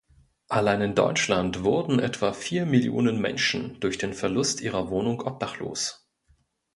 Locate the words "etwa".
1.99-2.33